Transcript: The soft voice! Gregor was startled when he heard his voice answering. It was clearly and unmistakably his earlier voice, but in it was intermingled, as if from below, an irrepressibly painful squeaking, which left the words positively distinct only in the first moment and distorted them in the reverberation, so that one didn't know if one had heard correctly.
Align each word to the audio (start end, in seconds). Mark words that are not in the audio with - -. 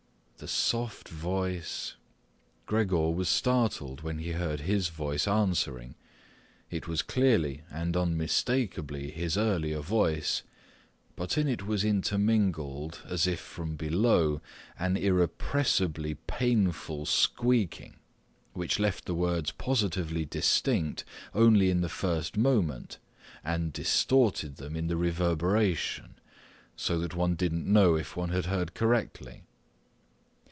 The 0.43 0.47
soft 0.47 1.07
voice! 1.07 1.97
Gregor 2.65 3.11
was 3.11 3.29
startled 3.29 4.01
when 4.01 4.17
he 4.17 4.31
heard 4.31 4.61
his 4.61 4.87
voice 4.89 5.27
answering. 5.27 5.93
It 6.71 6.87
was 6.87 7.03
clearly 7.03 7.61
and 7.69 7.95
unmistakably 7.95 9.11
his 9.11 9.37
earlier 9.37 9.81
voice, 9.81 10.41
but 11.15 11.37
in 11.37 11.47
it 11.47 11.67
was 11.67 11.83
intermingled, 11.85 13.01
as 13.07 13.27
if 13.27 13.39
from 13.39 13.75
below, 13.75 14.41
an 14.79 14.97
irrepressibly 14.97 16.15
painful 16.25 17.05
squeaking, 17.05 17.97
which 18.53 18.79
left 18.79 19.05
the 19.05 19.13
words 19.13 19.51
positively 19.51 20.25
distinct 20.25 21.05
only 21.35 21.69
in 21.69 21.81
the 21.81 21.87
first 21.87 22.35
moment 22.35 22.97
and 23.43 23.71
distorted 23.73 24.55
them 24.55 24.75
in 24.75 24.87
the 24.87 24.97
reverberation, 24.97 26.15
so 26.75 26.97
that 26.97 27.13
one 27.13 27.35
didn't 27.35 27.71
know 27.71 27.93
if 27.93 28.17
one 28.17 28.29
had 28.29 28.47
heard 28.47 28.73
correctly. 28.73 29.43